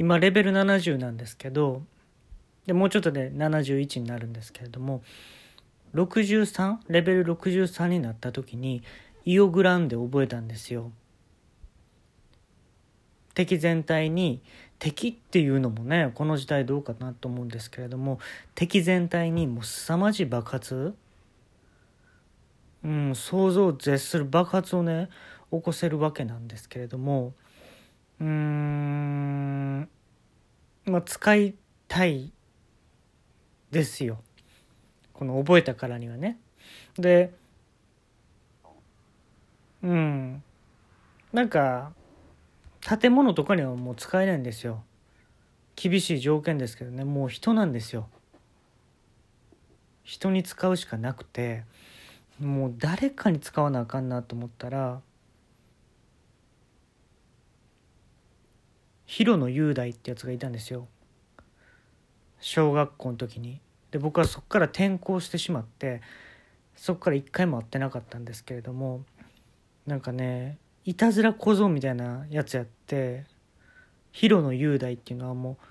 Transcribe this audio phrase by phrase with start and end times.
[0.00, 1.82] 今レベル70なんですけど
[2.64, 5.02] でもうちょっとで71になるんですけれども
[5.94, 8.82] 63レベル63になった時に
[9.26, 10.90] イオグランデ覚えたんですよ。
[13.34, 14.40] 敵全体に
[14.78, 18.20] 敵っていうのもねこの時代どうかなと思うんですけれども
[18.54, 20.94] 敵全体にもう凄まじい爆発
[22.84, 25.10] うん想像を絶する爆発をね
[25.52, 27.34] 起こせるわけなんですけれども
[28.20, 29.88] うん。
[30.84, 31.54] まあ使い
[31.88, 32.32] たい
[33.70, 34.18] ですよ。
[35.12, 36.38] この覚えたからにはね。
[36.98, 37.32] で
[39.82, 40.42] うん。
[41.32, 41.92] なんか
[42.80, 44.82] 建物とかにはもう使えないんですよ。
[45.76, 47.04] 厳しい条件ですけどね。
[47.04, 48.08] もう人なんですよ。
[50.04, 51.62] 人に使うしかなくて
[52.40, 55.00] もう誰かに使わなあかんなと思ったら
[59.10, 60.86] 広野雄大ってやつがいたんですよ。
[62.38, 63.60] 小学校の時に。
[63.90, 66.00] で僕はそこから転校してしまって
[66.76, 69.02] そこから一回も会ってなかったんですけれども
[69.84, 73.24] なんかねいたずら小僧みたいなやつやって
[74.12, 75.64] 広野雄大っていうのはもう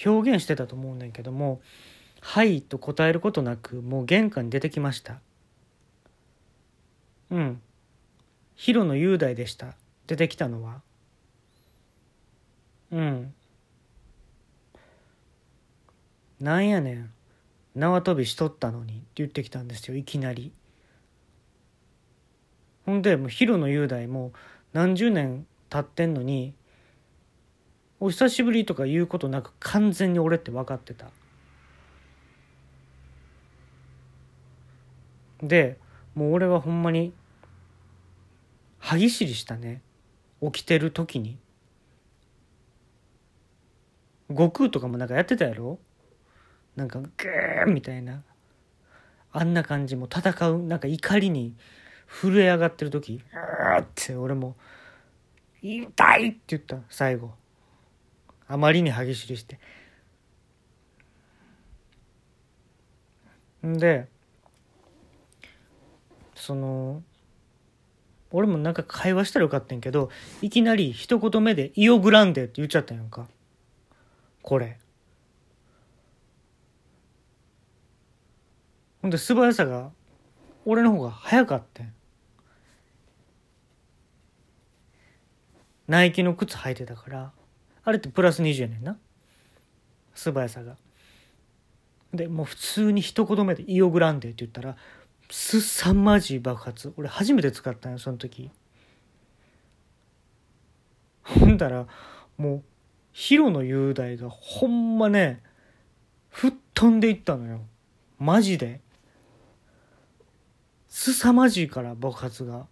[0.04, 1.60] 表現してたと思うねんけども
[2.20, 5.20] 「はい」と答えることなくもう玄関に出てきました。
[7.30, 7.62] うん。
[8.54, 9.75] 広野雄大でした。
[10.06, 10.82] 出てきたのは。
[12.91, 13.34] うん。
[16.41, 17.12] なんやねん。
[17.75, 20.52] 縄跳びしとったのにって言ってきたんですよいきなり。
[22.84, 24.32] ほんでもう広野雄大も
[24.72, 26.55] 何十年経ってんのに
[28.04, 31.06] お久しぶりとか言うことなく完全に俺って分かってた。
[35.40, 35.78] で
[36.16, 37.12] もう俺はほんまに
[38.81, 39.82] 歯ぎしりしたね。
[40.43, 41.38] 起きてる時に。
[44.31, 45.78] 悟空とかもなんかやってたやろ？
[46.75, 48.25] なんかグーみたいな。
[49.31, 50.62] あんな感じも戦う。
[50.64, 51.55] なんか怒りに
[52.08, 54.56] 震え上がってる時うーって俺も
[55.62, 57.40] 「痛い!」って言った最後。
[58.49, 59.59] あまりに歯ぎしりして。
[63.67, 64.09] んで
[66.35, 67.03] その
[68.33, 70.11] 俺もなんか会話したらよかったんけど
[70.41, 73.29] いきなり一言目で「イオグランデ」って言っちゃったんやんか。
[74.43, 74.79] これ。
[79.03, 79.91] ほんで素早さが
[80.65, 81.93] 俺の方が早かったん
[85.89, 87.33] ナイキの靴履いてたから。
[87.84, 88.96] あれってプラス20やねんな。
[90.14, 90.76] 素早さが。
[92.12, 94.76] でもう普通に一言目で「イオグランデ」って言ったら
[95.31, 96.93] すさまじい爆発。
[96.96, 98.50] 俺初めて使ったんよその時。
[101.23, 101.87] ほんだら
[102.37, 102.62] もう
[103.12, 105.43] ヒロの雄大がほんまね
[106.31, 107.62] 吹っ飛んでいったのよ。
[108.19, 108.81] マジで。
[110.88, 112.67] すさまじいから爆発が。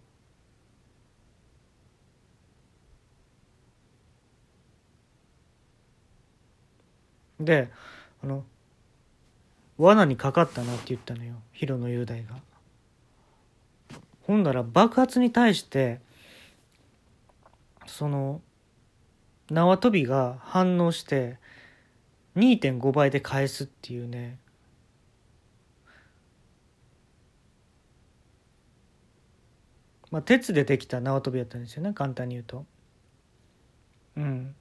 [7.45, 7.69] で
[8.23, 8.43] あの
[9.77, 12.35] 罠にかかったなって言ったのよヒロの雄大が。
[14.27, 15.99] ほんだら爆発に対して
[17.87, 18.41] その
[19.49, 21.37] 縄跳びが反応して
[22.37, 24.37] 2.5倍で返すっていうね
[30.11, 32.65] まあ鉄でできた縄跳びやったんですよね簡単に言うと。
[34.17, 34.55] うん。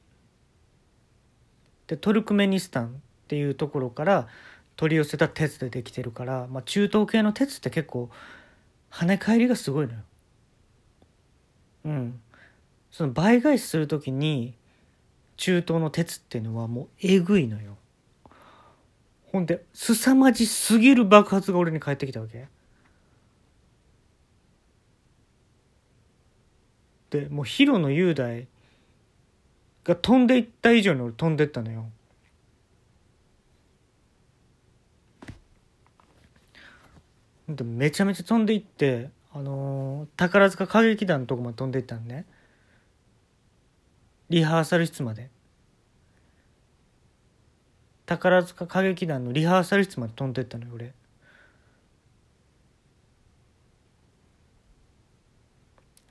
[1.91, 2.91] でトルクメニスタンっ
[3.27, 4.29] ていうところから
[4.77, 8.11] 取り寄せた鉄でできてるから、まあ、中東系の鉄って結構
[8.93, 9.99] 跳ね返りがすごいのよ。
[11.87, 12.21] うん。
[12.93, 14.55] その倍返しする時に
[15.37, 17.77] 中東の鉄っていうのはもうえぐいのよ。
[19.33, 22.47] ほんで凄まじすぎる爆発が俺に返ってきたわけ。
[27.11, 28.47] でもうヒロの雄大
[29.85, 31.91] が飛んでいった以上に俺飛んでったのよ。
[37.49, 42.25] でめちゃめちゃ飛んでいってあのー、宝塚歌劇団のとこまで飛んでいったんね。
[44.29, 45.31] リハーサル室まで。
[48.07, 50.95] 宝塚歌劇団のリハーサル室まで飛んでったのよ俺。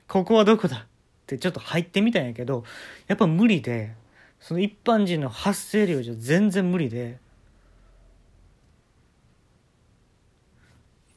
[0.08, 0.86] ここはどこだ？
[1.34, 2.64] ってちょっと入ってみたんやけど
[3.06, 3.94] やっぱ無理で
[4.40, 7.18] その一般人の発声量じゃ全然無理で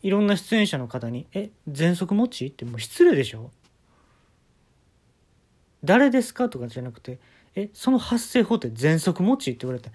[0.02, 3.52] いろんな出演者の方に「え喘息持ち?」ってもう失礼でしょ
[5.84, 6.50] 誰ですか？
[6.50, 7.20] とかじゃなくて
[7.56, 9.92] 「えその発声法って喘息持ち?」って言われて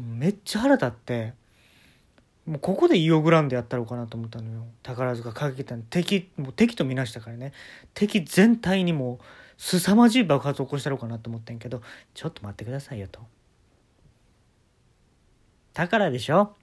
[0.00, 1.34] めっちゃ腹立って
[2.46, 7.52] もうここでイオグランドやったろうかなと思ったのよ宝塚歌劇団敵もう敵と見なしたからね
[7.92, 9.24] 敵全体にもう
[9.62, 11.82] 凄まじい爆発を起こしたろうかなと思ってんけど
[12.14, 13.20] ちょっと待ってくださいよと。
[15.74, 16.56] 宝でしょ？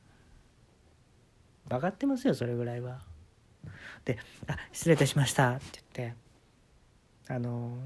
[1.70, 3.00] 分かってますよそれぐらいは。
[4.04, 4.18] で
[4.48, 6.18] 「あ失礼いたしました」って言って
[7.32, 7.78] あの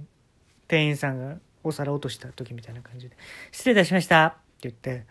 [0.70, 3.18] 店員さんがお皿落とした時みたいな感じで
[3.52, 5.06] 「失礼いたしました」って言って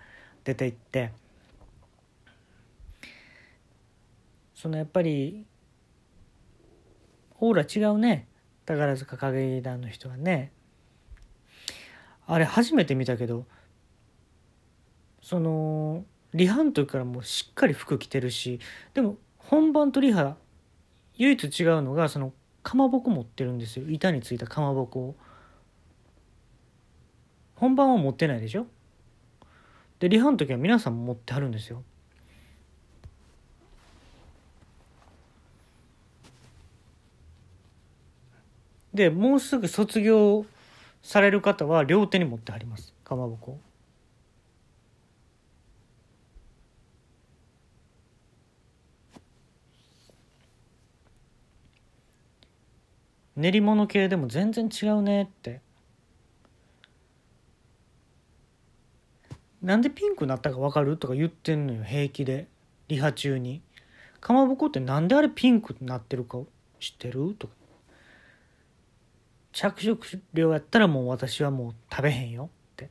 [0.44, 1.12] 出て行って
[4.55, 5.44] そのやっぱり
[7.38, 8.29] オーラ違うね。
[8.66, 10.52] 宝塚歌劇団の人はね
[12.26, 13.46] あれ初めて見たけど
[15.22, 18.60] そのリハの時からもうしっかり服着てるし
[18.94, 20.36] でも本番とリハ
[21.17, 23.88] 唯一違うのがそのかまぼこ持ってるんですよ。
[23.88, 25.17] 板についたかまぼこを。
[27.56, 28.67] 本番は持ってないでしょ？
[29.98, 31.82] でリハの時は皆さん持ってはるんですよ。
[39.00, 40.44] でもうすぐ卒業
[41.00, 42.92] される方は両手に持ってはります。
[43.02, 43.58] かまぼこ。
[53.36, 55.62] 練り物系でも全然違うねって。
[59.62, 60.98] なんでピンクになったか分かる？
[60.98, 62.48] とか言ってんのよ平気で。
[62.88, 63.62] リハ中に。
[64.20, 66.40] かまぼこってなんであれピンクになってるか
[66.78, 67.34] 知ってる？
[67.38, 67.54] とか。
[69.52, 72.90] 着色料やったらもう私はもう食べへんよって。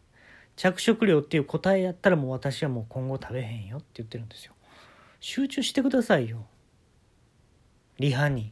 [0.56, 4.54] 着色料っていう答えやったらもう私はもう今後食べへんよって言ってるんですよ。
[5.20, 6.46] 集中してくださいよ。
[7.98, 8.52] リハに。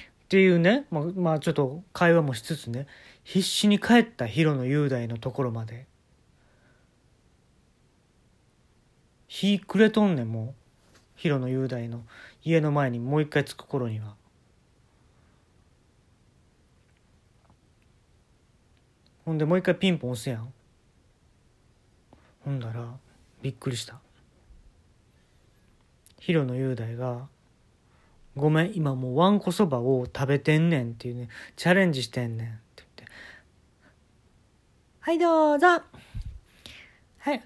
[0.00, 2.86] っていうね、まあ、まあちょっと会話もしつつね。
[3.24, 5.86] 必死に帰ったヒロの雄大のところまで。
[9.26, 10.54] 日暮れとんねんもう。
[11.16, 12.04] ヒロの雄大の
[12.44, 14.17] 家の前にもう一回着く頃には。
[19.28, 20.50] ほんでもう一回ピンポン押すやん。
[22.46, 22.96] ほんだら
[23.42, 24.00] びっくりした。
[26.18, 27.28] 広野雄大が
[28.36, 31.28] 「ごめん今もうわんこそばを食べてんねん」っていうね。
[31.56, 33.04] チャレンジしてんねんって言って
[35.00, 35.66] 「はいどうぞ。
[37.18, 37.44] はい。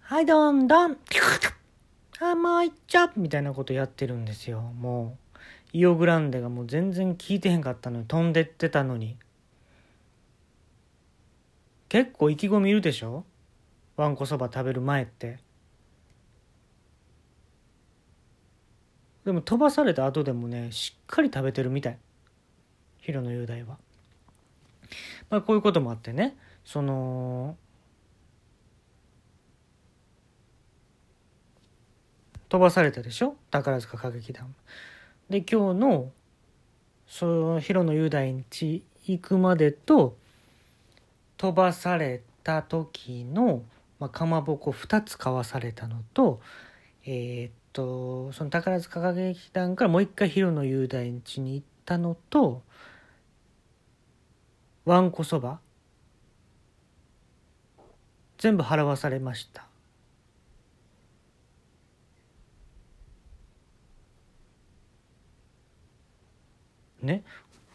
[0.00, 0.98] はいどんどん。
[2.20, 4.60] あもういっちゃみたいなことやってるんですよ。
[4.60, 5.38] もう。
[5.72, 9.16] イオグランデがもう全然効いてへんかったのに飛んでってたのに。
[11.90, 13.24] 結構意気込みいるでしょ？
[13.96, 15.38] わんこそば食べる前って。
[19.24, 21.98] でも飛ばされた後でもねしっかり食べてるみたい。
[23.00, 23.76] 広野雄大は。
[25.28, 26.36] まあこういうこともあってね。
[26.64, 27.56] その
[32.48, 33.34] 飛ばされたでしょ？
[33.50, 34.54] 宝塚歌劇団。
[35.28, 36.12] で今日の
[37.08, 40.16] その広野雄大んち行くまでと
[41.40, 43.62] 飛ばされた時の、
[43.98, 46.38] まあ、かまぼこ2つ買わされたのと
[47.06, 52.60] えー、っとその宝塚歌劇団からもう一回広野雄大んちに行ったのと
[54.84, 55.60] わんこそば
[58.36, 59.66] 全部払わされました。
[67.00, 67.24] ね？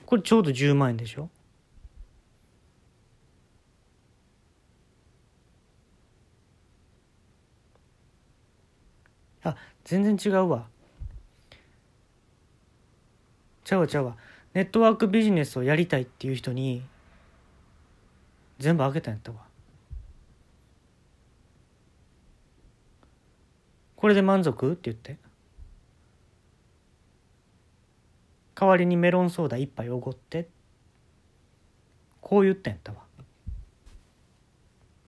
[0.05, 1.29] これちょうど10万円でしょ
[9.45, 10.67] あ全然違うわ。
[13.63, 14.17] ちゃうわちゃうわ。
[14.53, 16.83] ネットワークビジネスをやりたいっていう人に
[18.57, 19.37] 全部あげたんやったわ。
[23.95, 24.73] これで満足？
[24.73, 25.17] って言って。
[28.55, 30.47] 代わりにメロンソーダ一杯おごって。
[32.21, 33.04] こう言ったんやったわ。